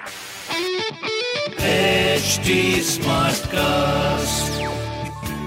[0.00, 0.06] HD
[2.84, 4.60] Smartcast.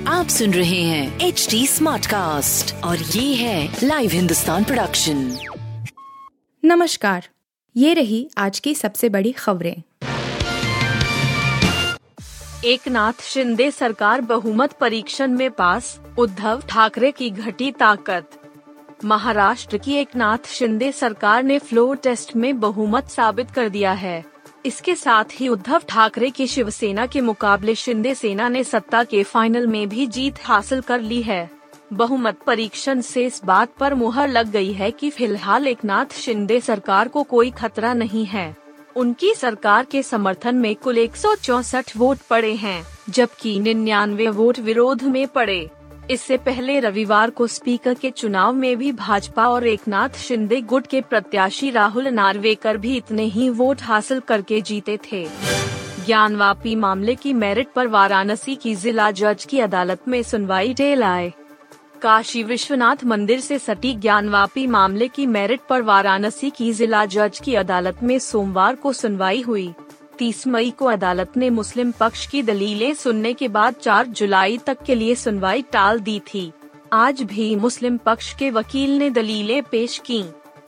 [0.07, 5.37] आप सुन रहे हैं एच डी स्मार्ट कास्ट और ये है लाइव हिंदुस्तान प्रोडक्शन
[6.65, 7.27] नमस्कार
[7.77, 9.83] ये रही आज की सबसे बड़ी खबरें।
[12.65, 18.29] एक नाथ शिंदे सरकार बहुमत परीक्षण में पास उद्धव ठाकरे की घटी ताकत।
[19.05, 24.32] महाराष्ट्र की एक नाथ शिंदे सरकार ने फ्लोर टेस्ट में बहुमत साबित कर दिया है।
[24.65, 29.67] इसके साथ ही उद्धव ठाकरे की शिवसेना के मुकाबले शिंदे सेना ने सत्ता के फाइनल
[29.67, 31.49] में भी जीत हासिल कर ली है।
[31.93, 36.59] बहुमत परीक्षण से इस बात पर मुहर लग गई है कि फ़िलहाल एक नाथ शिंदे
[36.59, 38.55] सरकार को कोई खतरा नहीं है।
[38.95, 41.11] उनकी सरकार के समर्थन में कुल एक
[41.97, 45.69] वोट पड़े हैं, जबकि निन्यानवे वोट विरोध में पड़े।
[46.11, 51.01] इससे पहले रविवार को स्पीकर के चुनाव में भी भाजपा और एकनाथ शिंदे गुट के
[51.01, 55.27] प्रत्याशी राहुल नार्वेकर भी इतने ही वोट हासिल करके जीते थे।
[56.05, 61.33] ज्ञानवापी मामले की मेरिट पर वाराणसी की जिला जज की अदालत में सुनवाई टेल आए।
[62.01, 67.55] काशी विश्वनाथ मंदिर से सटी ज्ञानवापी मामले की मेरिट पर वाराणसी की जिला जज की
[67.55, 69.73] अदालत में सोमवार को सुनवाई हुई।
[70.17, 74.83] तीस मई को अदालत ने मुस्लिम पक्ष की दलीलें सुनने के बाद 4 जुलाई तक
[74.83, 76.51] के लिए सुनवाई टाल दी थी।
[76.93, 80.23] आज भी मुस्लिम पक्ष के वकील ने दलीलें पेश की।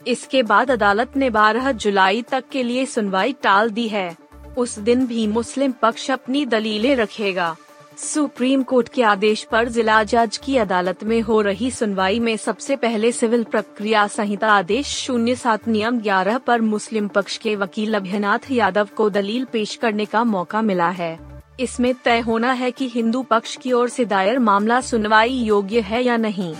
[0.06, 4.16] इसके बाद अदालत ने 12 जुलाई तक के लिए सुनवाई टाल दी है।
[4.58, 7.56] उस दिन भी मुस्लिम पक्ष अपनी दलीलें रखेगा।
[7.98, 12.76] सुप्रीम कोर्ट के आदेश पर जिला जज की अदालत में हो रही सुनवाई में सबसे
[12.76, 18.50] पहले सिविल प्रक्रिया संहिता आदेश शून्य सात नियम ग्यारह पर मुस्लिम पक्ष के वकील अभ्यनाथ
[18.50, 21.18] यादव को दलील पेश करने का मौका मिला है।
[21.60, 26.04] इसमें तय होना है कि हिंदू पक्ष की ओर से दायर मामला सुनवाई योग्य है
[26.04, 26.54] या नहीं।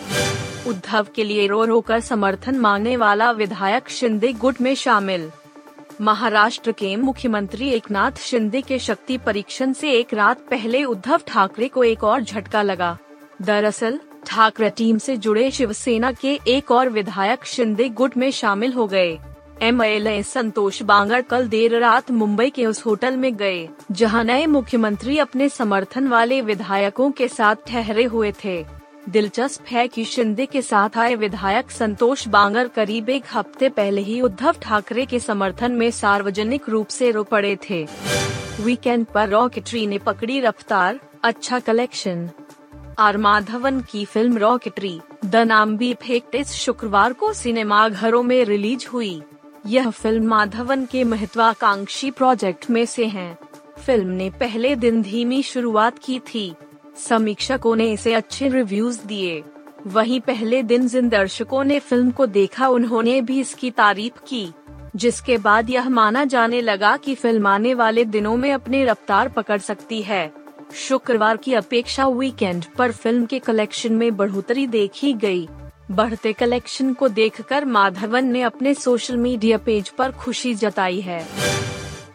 [0.66, 5.30] उद्धव के लिए रो रो कर समर्थन मांगने वाला विधायक शिंदे गुट में शामिल।
[6.00, 11.84] महाराष्ट्र के मुख्यमंत्री एकनाथ शिंदे के शक्ति परीक्षण से एक रात पहले उद्धव ठाकरे को
[11.84, 12.98] एक और झटका लगा।
[13.42, 18.86] दरअसल, ठाकरे टीम से जुड़े शिवसेना के एक और विधायक शिंदे गुट में शामिल हो
[18.86, 19.18] गए।
[19.62, 25.18] एमएलए संतोष बांगड़ कल देर रात मुंबई के उस होटल में गए, जहाँ नए मुख्यमंत्री
[25.18, 28.75] अपने समर्थन वाले विधायकों के साथ ठहरे हुए थे।
[29.08, 34.20] दिलचस्प है कि शिंदे के साथ आए विधायक संतोष बांगर करीब एक हफ़्ते पहले ही
[34.20, 37.86] उद्धव ठाकरे के समर्थन में सार्वजनिक रूप से रो पड़े थे।
[38.60, 42.28] वीकेंड पर रॉकेटरी ने पकड़ी रफ्तार अच्छा कलेक्शन।
[42.98, 45.36] आर माधवन की film Rocketry, the
[45.76, 49.22] Nambi effect इस शुक्रवार को सिनेमा घरों में रिलीज़ हुई।
[49.66, 53.38] यह फ़िल्म माधवन के महत्वाकांक्षी प्रोजेक्ट में से है।
[53.86, 56.54] फ़िल्म ने पहले दिन धीमी शुरुआत की थी।
[56.98, 59.42] समीक्षकों ने इसे अच्छे रिव्यूज़ दिए।
[59.86, 64.48] वहीं पहले दिन जिन दर्शकों ने फ़िल्म को देखा, उन्होंने भी इसकी तारीफ़ की,
[64.96, 69.58] जिसके बाद यह माना जाने लगा कि फ़िल्म आने वाले दिनों में अपनी रफ्तार पकड़
[69.58, 70.32] सकती है।
[70.74, 75.48] शुक्रवार की अपेक्षा वीकेंड पर फ़िल्म के कलेक्शन में बढ़ोतरी देखी गई।
[75.90, 81.24] बढ़ते कलेक्शन को देखकर माधवन ने अपने सोशल मीडिया पेज पर खुशी जताई है।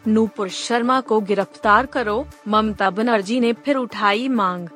[0.06, 4.68] नूपुर शर्मा को गिरफ़्तार करो, ममता बनर्जी ने फिर उठाई मांग।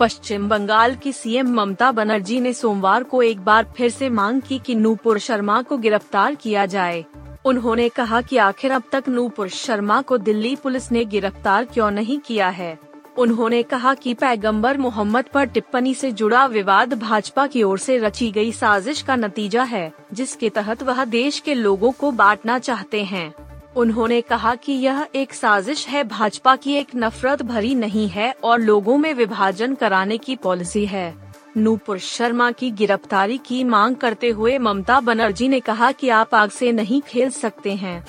[0.00, 4.58] पश्चिम बंगाल की सीएम ममता बनर्जी ने सोमवार को एक बार फिर से मांग की
[4.58, 7.04] कि नूपुर शर्मा को गिरफ़्तार किया जाए।
[7.44, 12.18] उन्होंने कहा कि आखिर अब तक नूपुर शर्मा को दिल्ली पुलिस ने गिरफ़्तार क्यों नहीं
[12.18, 12.78] किया है।
[13.18, 18.30] उन्होंने कहा कि पैगंबर मोहम्मद पर टिप्पणी से जुड़ा विवाद भाजपा की ओर से रची
[18.30, 23.34] गई साजिश का नतीजा है, जिसके तहत वह देश के लोगों को बांटना चाहते हैं।
[23.76, 28.60] उन्होंने कहा कि यह एक साजिश है, भाजपा की एक नफरत भरी नहीं है और
[28.60, 31.14] लोगों में विभाजन कराने की पॉलिसी है।
[31.56, 36.50] नूपुर शर्मा की गिरफ्तारी की मांग करते हुए ममता बनर्जी ने कहा कि आप आग
[36.50, 38.06] से नहीं खेल सकते हैं।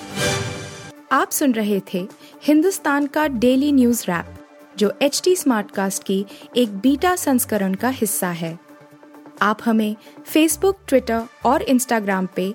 [1.12, 2.06] आप सुन रहे थे
[2.42, 4.34] हिंदुस्तान का डेली न्यूज़ रैप,
[4.78, 6.24] जो एच टी स्मार्ट कास्ट की
[6.56, 8.58] एक बीटा संस्करण का हिस्सा है।
[9.42, 12.54] आप हमें फेसबुक ट्विटर और इंस्टाग्राम पे